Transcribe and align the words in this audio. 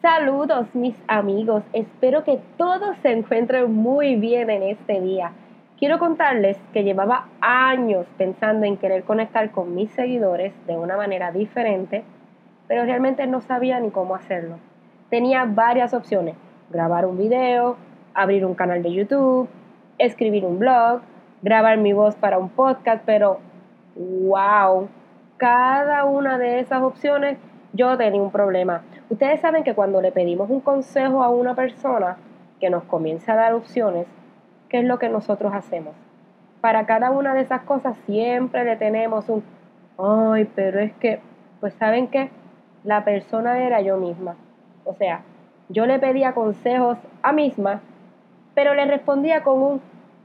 Saludos 0.00 0.72
mis 0.76 0.94
amigos, 1.08 1.64
espero 1.72 2.22
que 2.22 2.38
todos 2.56 2.96
se 2.98 3.10
encuentren 3.10 3.74
muy 3.74 4.14
bien 4.14 4.48
en 4.48 4.62
este 4.62 5.00
día. 5.00 5.32
Quiero 5.76 5.98
contarles 5.98 6.56
que 6.72 6.84
llevaba 6.84 7.26
años 7.40 8.06
pensando 8.16 8.64
en 8.64 8.76
querer 8.76 9.02
conectar 9.02 9.50
con 9.50 9.74
mis 9.74 9.90
seguidores 9.90 10.52
de 10.68 10.76
una 10.76 10.96
manera 10.96 11.32
diferente, 11.32 12.04
pero 12.68 12.84
realmente 12.84 13.26
no 13.26 13.40
sabía 13.40 13.80
ni 13.80 13.90
cómo 13.90 14.14
hacerlo. 14.14 14.58
Tenía 15.10 15.46
varias 15.46 15.92
opciones, 15.92 16.36
grabar 16.70 17.04
un 17.04 17.18
video, 17.18 17.76
abrir 18.14 18.46
un 18.46 18.54
canal 18.54 18.84
de 18.84 18.92
YouTube, 18.92 19.48
escribir 19.98 20.44
un 20.44 20.60
blog, 20.60 21.00
grabar 21.42 21.76
mi 21.76 21.92
voz 21.92 22.14
para 22.14 22.38
un 22.38 22.50
podcast, 22.50 23.02
pero 23.04 23.40
wow, 23.96 24.88
cada 25.38 26.04
una 26.04 26.38
de 26.38 26.60
esas 26.60 26.82
opciones 26.82 27.36
yo 27.72 27.96
tenía 27.96 28.22
un 28.22 28.30
problema. 28.30 28.82
Ustedes 29.10 29.40
saben 29.40 29.64
que 29.64 29.74
cuando 29.74 30.00
le 30.00 30.12
pedimos 30.12 30.50
un 30.50 30.60
consejo 30.60 31.22
a 31.22 31.30
una 31.30 31.54
persona 31.54 32.16
que 32.60 32.70
nos 32.70 32.84
comienza 32.84 33.32
a 33.32 33.36
dar 33.36 33.54
opciones, 33.54 34.06
¿qué 34.68 34.78
es 34.80 34.84
lo 34.84 34.98
que 34.98 35.08
nosotros 35.08 35.52
hacemos? 35.54 35.94
Para 36.60 36.86
cada 36.86 37.10
una 37.10 37.34
de 37.34 37.42
esas 37.42 37.62
cosas 37.62 37.96
siempre 38.06 38.64
le 38.64 38.76
tenemos 38.76 39.28
un, 39.28 39.42
ay, 39.98 40.48
pero 40.54 40.80
es 40.80 40.92
que, 40.94 41.20
pues 41.60 41.74
saben 41.74 42.08
que 42.08 42.30
la 42.84 43.04
persona 43.04 43.62
era 43.64 43.80
yo 43.80 43.96
misma. 43.96 44.36
O 44.84 44.94
sea, 44.94 45.22
yo 45.68 45.86
le 45.86 45.98
pedía 45.98 46.32
consejos 46.32 46.98
a 47.22 47.32
misma, 47.32 47.80
pero 48.54 48.74
le 48.74 48.86
respondía 48.86 49.42
con 49.42 49.62
un, 49.62 49.80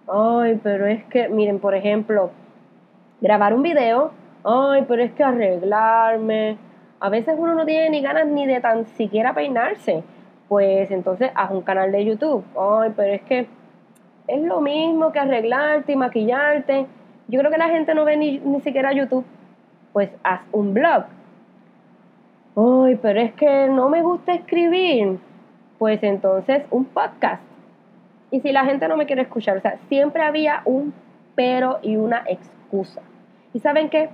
ay, 0.07 0.59
pero 0.63 0.87
es 0.87 1.03
que, 1.05 1.29
miren, 1.29 1.59
por 1.59 1.75
ejemplo, 1.75 2.31
grabar 3.21 3.53
un 3.53 3.61
video, 3.61 4.11
ay, 4.43 4.85
pero 4.87 5.03
es 5.03 5.11
que 5.13 5.23
arreglarme, 5.23 6.57
a 7.03 7.09
veces 7.09 7.35
uno 7.37 7.53
no 7.53 7.65
tiene 7.65 7.89
ni 7.89 8.01
ganas 8.01 8.27
ni 8.27 8.47
de 8.47 8.61
tan 8.61 8.85
siquiera 8.85 9.33
peinarse. 9.33 10.05
Pues 10.47 10.89
entonces 10.89 11.31
haz 11.35 11.51
un 11.51 11.61
canal 11.61 11.91
de 11.91 12.05
YouTube. 12.05 12.45
Ay, 12.57 12.93
pero 12.95 13.11
es 13.11 13.21
que 13.23 13.45
es 14.25 14.41
lo 14.41 14.61
mismo 14.61 15.11
que 15.11 15.19
arreglarte 15.19 15.91
y 15.91 15.95
maquillarte. 15.97 16.85
Yo 17.27 17.39
creo 17.41 17.51
que 17.51 17.57
la 17.57 17.67
gente 17.67 17.93
no 17.93 18.05
ve 18.05 18.15
ni, 18.15 18.39
ni 18.39 18.61
siquiera 18.61 18.93
YouTube. 18.93 19.25
Pues 19.91 20.11
haz 20.23 20.43
un 20.53 20.73
blog. 20.73 21.03
Ay, 22.55 22.97
pero 23.01 23.19
es 23.19 23.33
que 23.33 23.67
no 23.67 23.89
me 23.89 24.01
gusta 24.01 24.31
escribir. 24.31 25.19
Pues 25.79 26.01
entonces 26.03 26.63
un 26.71 26.85
podcast. 26.85 27.43
Y 28.31 28.39
si 28.39 28.53
la 28.53 28.63
gente 28.63 28.87
no 28.87 28.95
me 28.95 29.07
quiere 29.07 29.23
escuchar, 29.23 29.57
o 29.57 29.61
sea, 29.61 29.77
siempre 29.89 30.23
había 30.23 30.61
un 30.63 30.93
pero 31.35 31.79
y 31.81 31.97
una 31.97 32.23
excusa. 32.27 33.01
¿Y 33.53 33.59
saben 33.59 33.89
qué? 33.89 34.09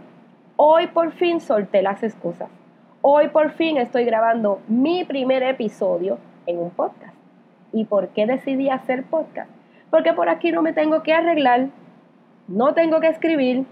Hoy 0.56 0.88
por 0.88 1.12
fin 1.12 1.40
solté 1.40 1.84
las 1.84 2.02
excusas. 2.02 2.50
Hoy 3.02 3.30
por 3.30 3.52
fin 3.52 3.78
estoy 3.78 4.04
grabando 4.04 4.60
mi 4.68 5.06
primer 5.06 5.42
episodio 5.42 6.18
en 6.46 6.60
un 6.60 6.70
podcast. 6.70 7.16
¿Y 7.72 7.86
por 7.86 8.10
qué 8.10 8.26
decidí 8.26 8.70
hacer 8.70 9.06
podcast? 9.06 9.50
Porque 9.90 10.12
por 10.12 10.28
aquí 10.28 10.52
no 10.52 10.62
me 10.62 10.74
tengo 10.74 11.02
que 11.02 11.14
arreglar, 11.14 11.70
no 12.50 12.74
tengo 12.74 13.00
que 13.00 13.08
escribir, 13.08 13.66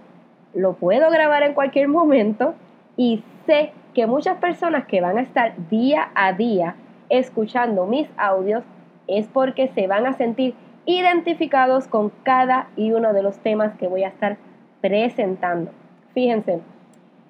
lo 0.53 0.75
puedo 0.75 1.09
grabar 1.09 1.44
en 1.44 1.55
cualquier 1.55 1.89
momento 1.89 2.55
y 2.95 3.22
sé 3.45 3.73
que 3.94 4.08
muchas 4.08 4.38
personas 4.38 4.86
que 4.86 5.02
van 5.02 5.17
a 5.17 5.23
estar 5.23 5.53
día 5.70 6.09
a 6.16 6.31
día 6.31 6.75
escuchando 7.09 7.86
mis 7.86 8.08
audios 8.16 8.64
es 9.08 9.28
porque 9.28 9.67
se 9.75 9.88
van 9.88 10.05
a 10.05 10.14
sentir 10.14 10.55
identificados 10.86 11.89
con 11.89 12.14
cada 12.23 12.70
y 12.78 12.94
uno 12.94 13.11
de 13.11 13.23
los 13.23 13.38
temas 13.39 13.75
que 13.78 13.89
voy 13.89 14.05
a 14.05 14.08
estar 14.08 14.38
presentando. 14.80 15.72
Fíjense, 16.14 16.61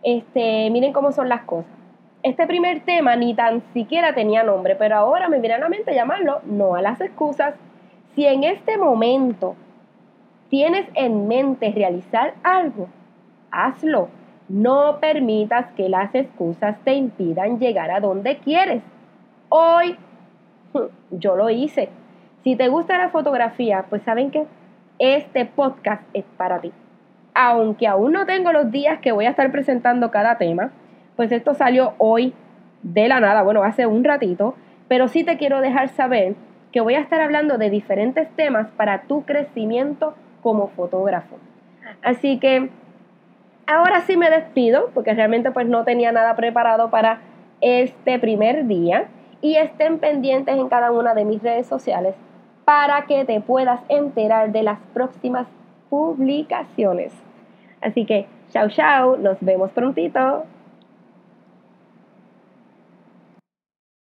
este, 0.03 0.69
miren 0.69 0.93
cómo 0.93 1.11
son 1.11 1.27
las 1.27 1.41
cosas. 1.41 1.76
Este 2.27 2.45
primer 2.45 2.81
tema 2.81 3.15
ni 3.15 3.33
tan 3.33 3.63
siquiera 3.73 4.13
tenía 4.13 4.43
nombre, 4.43 4.75
pero 4.75 4.97
ahora 4.97 5.29
me 5.29 5.39
viene 5.39 5.55
a 5.55 5.59
la 5.59 5.69
mente 5.69 5.95
llamarlo 5.95 6.41
No 6.43 6.75
a 6.75 6.81
las 6.81 6.99
excusas. 6.99 7.55
Si 8.13 8.25
en 8.25 8.43
este 8.43 8.77
momento 8.77 9.55
tienes 10.49 10.89
en 10.95 11.29
mente 11.29 11.71
realizar 11.71 12.33
algo, 12.43 12.89
hazlo. 13.49 14.09
No 14.49 14.99
permitas 14.99 15.67
que 15.77 15.87
las 15.87 16.13
excusas 16.13 16.75
te 16.83 16.95
impidan 16.95 17.59
llegar 17.59 17.91
a 17.91 18.01
donde 18.01 18.35
quieres. 18.39 18.83
Hoy 19.47 19.95
yo 21.11 21.37
lo 21.37 21.49
hice. 21.49 21.87
Si 22.43 22.57
te 22.57 22.67
gusta 22.67 22.97
la 22.97 23.07
fotografía, 23.07 23.85
pues 23.89 24.01
saben 24.01 24.31
que 24.31 24.45
este 24.99 25.45
podcast 25.45 26.03
es 26.13 26.25
para 26.35 26.59
ti. 26.59 26.73
Aunque 27.33 27.87
aún 27.87 28.11
no 28.11 28.25
tengo 28.25 28.51
los 28.51 28.69
días 28.69 28.99
que 28.99 29.13
voy 29.13 29.27
a 29.27 29.29
estar 29.29 29.49
presentando 29.49 30.11
cada 30.11 30.37
tema, 30.37 30.73
pues 31.17 31.31
esto 31.33 31.53
salió 31.53 31.95
hoy 31.97 32.33
de 32.83 33.09
la 33.09 33.19
nada, 33.19 33.43
bueno, 33.43 33.63
hace 33.63 33.85
un 33.85 34.05
ratito, 34.05 34.55
pero 34.87 35.09
sí 35.09 35.25
te 35.25 35.37
quiero 35.37 35.59
dejar 35.59 35.89
saber 35.89 36.35
que 36.71 36.79
voy 36.79 36.93
a 36.93 37.01
estar 37.01 37.19
hablando 37.19 37.57
de 37.57 37.69
diferentes 37.69 38.29
temas 38.35 38.67
para 38.77 39.01
tu 39.01 39.23
crecimiento 39.25 40.13
como 40.41 40.67
fotógrafo. 40.69 41.37
Así 42.03 42.39
que 42.39 42.69
ahora 43.65 44.01
sí 44.01 44.15
me 44.15 44.29
despido 44.29 44.91
porque 44.93 45.13
realmente 45.13 45.51
pues 45.51 45.67
no 45.67 45.83
tenía 45.83 46.11
nada 46.11 46.35
preparado 46.35 46.89
para 46.89 47.19
este 47.61 48.19
primer 48.19 48.67
día 48.67 49.07
y 49.41 49.55
estén 49.55 49.99
pendientes 49.99 50.55
en 50.55 50.69
cada 50.69 50.91
una 50.91 51.13
de 51.13 51.25
mis 51.25 51.41
redes 51.41 51.65
sociales 51.65 52.15
para 52.63 53.05
que 53.05 53.25
te 53.25 53.41
puedas 53.41 53.81
enterar 53.89 54.51
de 54.51 54.63
las 54.63 54.79
próximas 54.93 55.47
publicaciones. 55.89 57.13
Así 57.81 58.05
que, 58.05 58.27
chao, 58.51 58.69
chao, 58.69 59.17
nos 59.17 59.37
vemos 59.41 59.71
prontito. 59.71 60.43